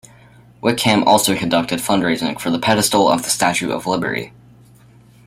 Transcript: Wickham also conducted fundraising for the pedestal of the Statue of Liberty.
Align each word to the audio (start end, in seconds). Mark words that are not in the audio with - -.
Wickham 0.61 1.03
also 1.03 1.35
conducted 1.37 1.77
fundraising 1.77 2.39
for 2.39 2.49
the 2.49 2.57
pedestal 2.57 3.07
of 3.07 3.21
the 3.21 3.29
Statue 3.29 3.71
of 3.71 3.85
Liberty. 3.85 4.33